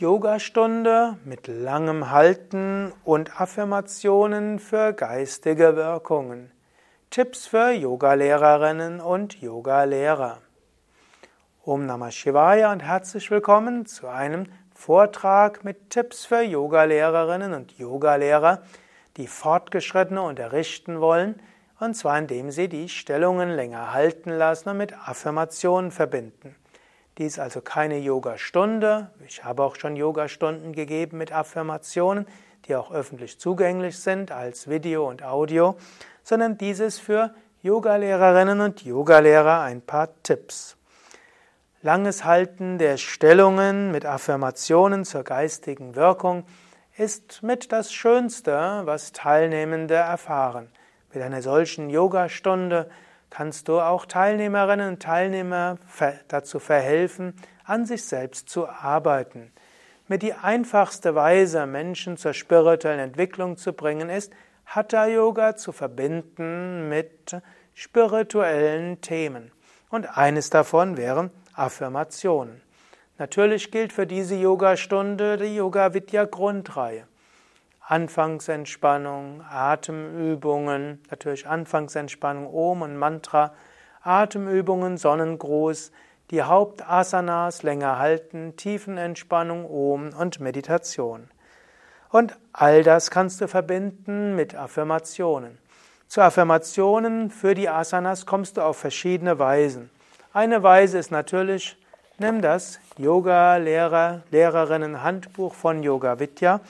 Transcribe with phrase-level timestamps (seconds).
[0.00, 6.50] Yogastunde mit langem Halten und Affirmationen für geistige Wirkungen.
[7.10, 10.38] Tipps für Yogalehrerinnen und Yogalehrer.
[11.66, 18.62] Om Namah Shivaya und herzlich willkommen zu einem Vortrag mit Tipps für Yogalehrerinnen und Yogalehrer,
[19.18, 21.42] die Fortgeschrittene unterrichten wollen,
[21.78, 26.56] und zwar indem sie die Stellungen länger halten lassen und mit Affirmationen verbinden.
[27.20, 29.10] Dies also keine Yogastunde.
[29.28, 32.26] Ich habe auch schon Yogastunden gegeben mit Affirmationen,
[32.64, 35.76] die auch öffentlich zugänglich sind als Video und Audio,
[36.22, 40.78] sondern dieses für Yogalehrerinnen und Yogalehrer ein paar Tipps.
[41.82, 46.44] Langes Halten der Stellungen mit Affirmationen zur geistigen Wirkung
[46.96, 50.70] ist mit das Schönste, was Teilnehmende erfahren.
[51.12, 52.88] Mit einer solchen Yogastunde
[53.30, 55.78] kannst du auch Teilnehmerinnen und Teilnehmer
[56.28, 57.34] dazu verhelfen,
[57.64, 59.52] an sich selbst zu arbeiten.
[60.08, 64.32] Mit die einfachste Weise, Menschen zur spirituellen Entwicklung zu bringen, ist,
[64.66, 67.36] Hatha Yoga zu verbinden mit
[67.74, 69.52] spirituellen Themen.
[69.88, 72.60] Und eines davon wären Affirmationen.
[73.18, 77.06] Natürlich gilt für diese Yogastunde die Yoga Vidya Grundreihe.
[77.90, 83.52] Anfangsentspannung, Atemübungen, natürlich Anfangsentspannung, Om und Mantra,
[84.02, 85.90] Atemübungen, Sonnengruß,
[86.30, 91.28] die Hauptasanas länger halten, Tiefenentspannung, Om und Meditation.
[92.10, 95.58] Und all das kannst du verbinden mit Affirmationen.
[96.06, 99.90] Zu Affirmationen für die Asanas kommst du auf verschiedene Weisen.
[100.32, 101.76] Eine Weise ist natürlich,
[102.18, 106.60] nimm das Yoga-Lehrer, Lehrerinnen-Handbuch von Yoga Vidya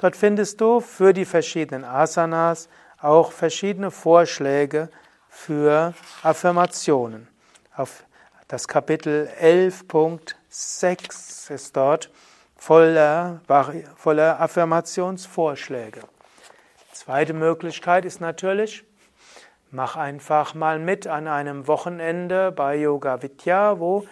[0.00, 2.70] Dort findest du für die verschiedenen Asanas
[3.02, 4.88] auch verschiedene Vorschläge
[5.28, 5.92] für
[6.22, 7.28] Affirmationen.
[7.76, 8.04] Auf
[8.48, 12.10] das Kapitel 11.6 ist dort
[12.56, 13.42] voller,
[13.94, 16.00] voller Affirmationsvorschläge.
[16.92, 18.84] Zweite Möglichkeit ist natürlich,
[19.70, 24.06] mach einfach mal mit an einem Wochenende bei Yoga Vidya, wo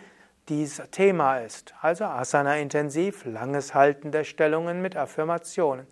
[0.48, 1.74] dies Thema ist.
[1.80, 5.86] Also Asana intensiv, langes Halten der Stellungen mit Affirmationen.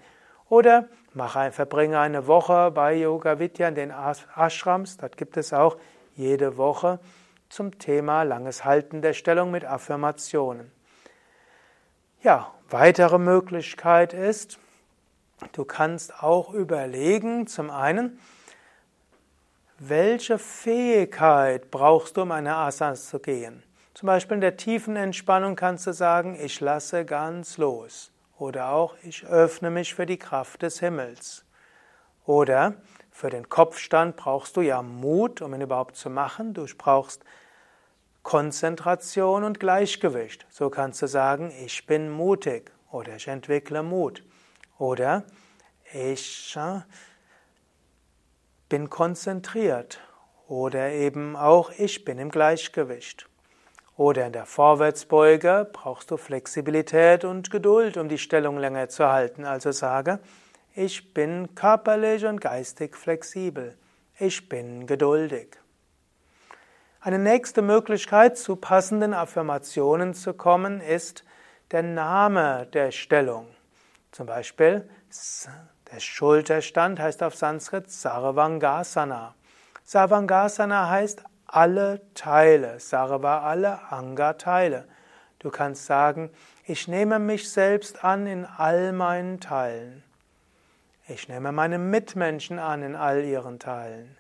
[0.49, 3.93] Oder mache, verbringe eine Woche bei Yoga Vidya in den
[4.37, 4.97] Ashrams.
[4.97, 5.77] Dort gibt es auch
[6.15, 7.01] jede Woche
[7.49, 10.71] zum Thema langes Halten der Stellung mit Affirmationen.
[12.23, 14.59] Ja, weitere Möglichkeit ist,
[15.53, 18.19] du kannst auch überlegen, zum einen,
[19.79, 23.63] welche Fähigkeit brauchst du, um eine Asana zu gehen?
[23.97, 28.13] Zum Beispiel in der tiefen Entspannung kannst du sagen, ich lasse ganz los.
[28.37, 31.47] Oder auch, ich öffne mich für die Kraft des Himmels.
[32.27, 32.75] Oder
[33.11, 36.53] für den Kopfstand brauchst du ja Mut, um ihn überhaupt zu machen.
[36.53, 37.25] Du brauchst
[38.23, 40.47] Konzentration und Gleichgewicht.
[40.51, 44.23] So kannst du sagen, ich bin mutig oder ich entwickle Mut.
[44.77, 45.25] Oder
[45.95, 46.81] ich äh,
[48.69, 50.01] bin konzentriert.
[50.49, 53.27] Oder eben auch, ich bin im Gleichgewicht.
[53.97, 59.45] Oder in der Vorwärtsbeuge brauchst du Flexibilität und Geduld, um die Stellung länger zu halten.
[59.47, 60.21] Also sage,
[60.75, 63.77] ich bin körperlich und geistig flexibel.
[64.19, 65.57] Ich bin geduldig.
[67.01, 71.25] Eine nächste Möglichkeit, zu passenden Affirmationen zu kommen, ist
[71.71, 73.47] der Name der Stellung.
[74.13, 74.89] Zum Beispiel,
[75.93, 79.35] der Schulterstand heißt auf Sanskrit Sarvangasana.
[79.85, 84.87] Sarvangasana heißt alle Teile, Sarva alle Anga-Teile.
[85.39, 86.31] Du kannst sagen,
[86.65, 90.03] ich nehme mich selbst an in all meinen Teilen.
[91.09, 94.17] Ich nehme meine Mitmenschen an in all ihren Teilen.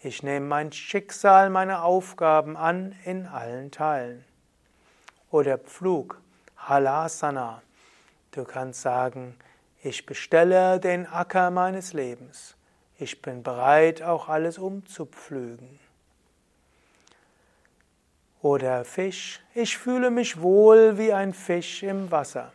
[0.00, 4.24] Ich nehme mein Schicksal, meine Aufgaben an in allen Teilen.
[5.30, 6.20] Oder Pflug,
[6.56, 7.62] Halasana.
[8.32, 9.36] Du kannst sagen,
[9.82, 12.56] ich bestelle den Acker meines Lebens.
[12.98, 15.78] Ich bin bereit, auch alles umzupflügen.
[18.46, 22.52] Oder Fisch, ich fühle mich wohl wie ein Fisch im Wasser.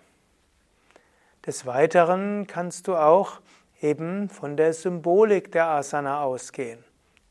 [1.46, 3.42] Des Weiteren kannst du auch
[3.82, 6.82] eben von der Symbolik der Asana ausgehen.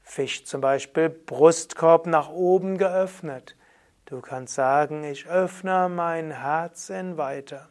[0.02, 3.56] Fisch zum Beispiel Brustkorb nach oben geöffnet.
[4.04, 7.70] Du kannst sagen, ich öffne mein Herz in weiter.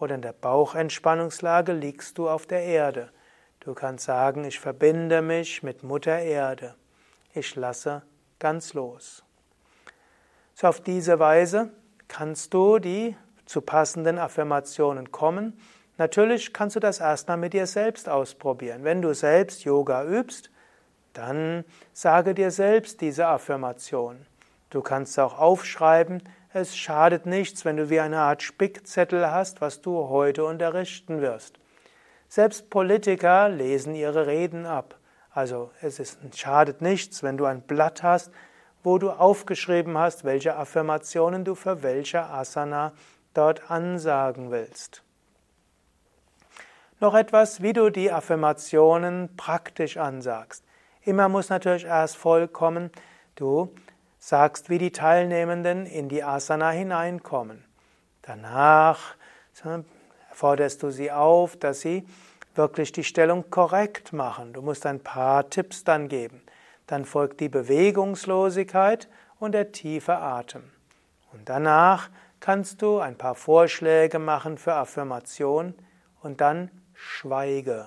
[0.00, 3.12] Oder in der Bauchentspannungslage liegst du auf der Erde.
[3.60, 6.74] Du kannst sagen, ich verbinde mich mit Mutter Erde.
[7.32, 8.02] Ich lasse
[8.40, 9.22] ganz los.
[10.60, 11.70] So auf diese Weise
[12.06, 13.16] kannst du die
[13.46, 15.58] zu passenden Affirmationen kommen.
[15.96, 18.84] Natürlich kannst du das erstmal mit dir selbst ausprobieren.
[18.84, 20.50] Wenn du selbst Yoga übst,
[21.14, 21.64] dann
[21.94, 24.26] sage dir selbst diese Affirmation.
[24.68, 26.22] Du kannst auch aufschreiben,
[26.52, 31.58] es schadet nichts, wenn du wie eine Art Spickzettel hast, was du heute unterrichten wirst.
[32.28, 34.98] Selbst Politiker lesen ihre Reden ab.
[35.30, 38.30] Also es ist, schadet nichts, wenn du ein Blatt hast,
[38.82, 42.92] wo du aufgeschrieben hast, welche Affirmationen du für welche Asana
[43.34, 45.02] dort ansagen willst.
[47.00, 50.64] Noch etwas, wie du die Affirmationen praktisch ansagst.
[51.02, 52.90] Immer muss natürlich erst vollkommen,
[53.36, 53.74] du
[54.18, 57.64] sagst, wie die Teilnehmenden in die Asana hineinkommen.
[58.22, 59.16] Danach
[60.32, 62.06] forderst du sie auf, dass sie
[62.54, 64.52] wirklich die Stellung korrekt machen.
[64.52, 66.42] Du musst ein paar Tipps dann geben.
[66.90, 69.08] Dann folgt die Bewegungslosigkeit
[69.38, 70.64] und der tiefe Atem.
[71.32, 72.10] Und danach
[72.40, 75.74] kannst du ein paar Vorschläge machen für Affirmation
[76.20, 77.86] und dann schweige.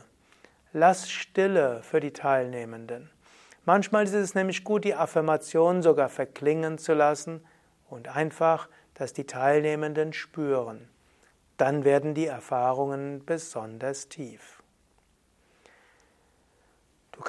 [0.72, 3.10] Lass Stille für die Teilnehmenden.
[3.66, 7.46] Manchmal ist es nämlich gut, die Affirmation sogar verklingen zu lassen
[7.90, 10.88] und einfach, dass die Teilnehmenden spüren.
[11.58, 14.63] Dann werden die Erfahrungen besonders tief.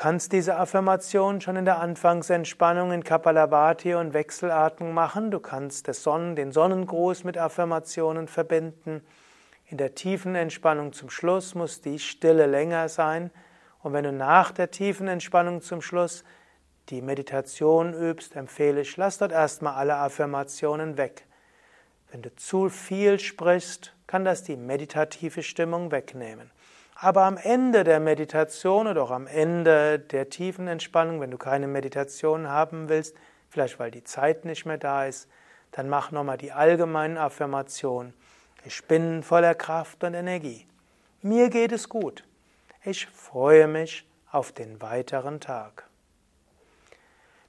[0.05, 5.31] Kannst diese Affirmation schon in der Anfangsentspannung in Kapalabhati und Wechselatmung machen.
[5.31, 9.01] Du kannst Sonnen, den Sonnengruß mit Affirmationen verbinden.
[9.65, 13.31] In der tiefen Entspannung zum Schluss muss die Stille länger sein.
[13.83, 16.23] Und wenn du nach der tiefen Entspannung zum Schluss
[16.91, 21.25] die Meditation übst, empfehle ich, lass dort erstmal alle Affirmationen weg.
[22.11, 26.51] Wenn du zu viel sprichst, kann das die meditative Stimmung wegnehmen.
[26.95, 31.67] Aber am Ende der Meditation oder auch am Ende der tiefen Entspannung, wenn du keine
[31.67, 33.17] Meditation haben willst,
[33.51, 35.29] vielleicht weil die Zeit nicht mehr da ist,
[35.73, 38.15] dann mach nochmal die allgemeinen Affirmationen.
[38.65, 40.67] Ich bin voller Kraft und Energie.
[41.21, 42.25] Mir geht es gut.
[42.85, 45.89] Ich freue mich auf den weiteren Tag.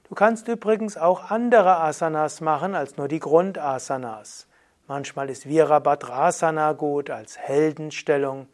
[0.08, 4.46] Du kannst übrigens auch andere Asanas machen als nur die Grundasanas.
[4.86, 8.48] Manchmal ist Virabhadrasana gut als Heldenstellung.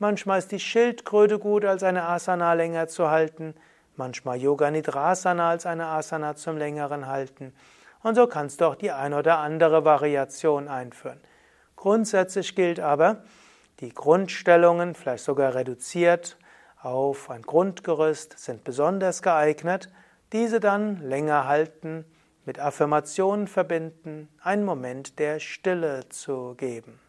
[0.00, 3.54] Manchmal ist die Schildkröte gut, als eine Asana länger zu halten.
[3.96, 7.52] Manchmal Yoga Nidrasana als eine Asana zum längeren Halten.
[8.04, 11.20] Und so kannst du auch die ein oder andere Variation einführen.
[11.74, 13.24] Grundsätzlich gilt aber,
[13.80, 16.36] die Grundstellungen, vielleicht sogar reduziert
[16.80, 19.88] auf ein Grundgerüst, sind besonders geeignet.
[20.32, 22.04] Diese dann länger halten,
[22.44, 27.00] mit Affirmationen verbinden, einen Moment der Stille zu geben.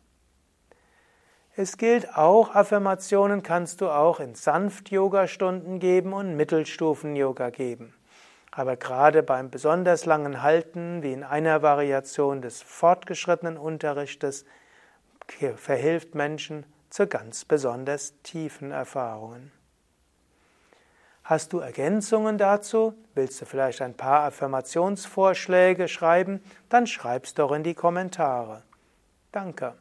[1.56, 7.94] Es gilt auch, Affirmationen kannst du auch in Sanft-Yoga-Stunden geben und Mittelstufen-Yoga geben.
[8.52, 14.46] Aber gerade beim besonders langen Halten, wie in einer Variation des fortgeschrittenen Unterrichtes,
[15.56, 19.52] verhilft Menschen zu ganz besonders tiefen Erfahrungen.
[21.24, 22.96] Hast du Ergänzungen dazu?
[23.14, 26.42] Willst du vielleicht ein paar Affirmationsvorschläge schreiben?
[26.70, 28.64] Dann schreib's doch in die Kommentare.
[29.32, 29.76] Danke.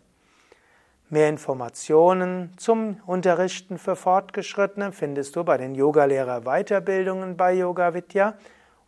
[1.10, 8.34] Mehr Informationen zum Unterrichten für Fortgeschrittene findest du bei den Yogalehrer Weiterbildungen bei Yoga Vidya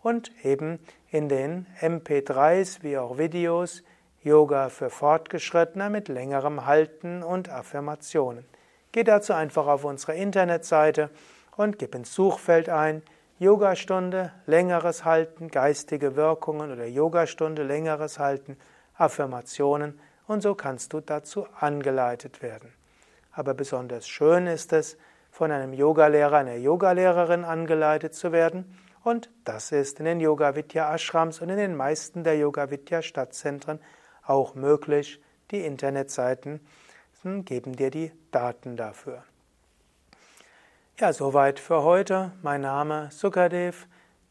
[0.03, 3.83] und eben in den MP3s wie auch Videos
[4.23, 8.45] Yoga für Fortgeschrittene mit längerem Halten und Affirmationen.
[8.93, 11.09] Geh dazu einfach auf unsere Internetseite
[11.57, 13.03] und gib ins Suchfeld ein
[13.39, 18.59] Yogastunde, längeres Halten, geistige Wirkungen oder Yogastunde, längeres Halten,
[18.95, 19.99] Affirmationen
[20.31, 22.73] und so kannst du dazu angeleitet werden.
[23.33, 24.97] Aber besonders schön ist es,
[25.33, 30.95] von einem Yogalehrer, einer Yogalehrerin angeleitet zu werden und das ist in den Yoga Vidya
[30.95, 33.81] Ashrams und in den meisten der Yoga Vidya Stadtzentren
[34.25, 35.21] auch möglich.
[35.51, 36.61] Die Internetseiten
[37.25, 39.25] geben dir die Daten dafür.
[41.01, 42.31] Ja, soweit für heute.
[42.43, 43.89] Mein Name Sukadev,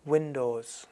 [0.05, 0.89] Windows.